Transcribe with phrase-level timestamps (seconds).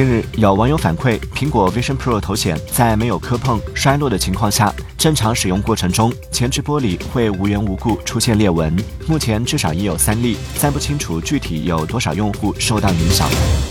[0.00, 8.74] 近日有网友反馈苹果 vision pro 头显在没有磕碰摔落的情况下正常使用过程中前置玻璃会无缘无故出现裂纹
[9.06, 13.69] 目前至少已有三例暂不清楚具体有多少用户受到影响。